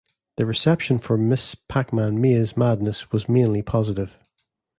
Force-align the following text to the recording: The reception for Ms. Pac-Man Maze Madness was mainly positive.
The 0.37 0.47
reception 0.47 0.97
for 0.97 1.15
Ms. 1.15 1.55
Pac-Man 1.69 2.19
Maze 2.19 2.57
Madness 2.57 3.11
was 3.11 3.29
mainly 3.29 3.61
positive. 3.61 4.17